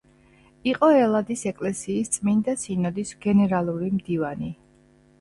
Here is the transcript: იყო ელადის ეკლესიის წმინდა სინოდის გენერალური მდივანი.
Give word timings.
იყო 0.71 0.89
ელადის 1.01 1.43
ეკლესიის 1.51 2.11
წმინდა 2.17 2.57
სინოდის 2.65 3.15
გენერალური 3.29 3.95
მდივანი. 4.03 4.55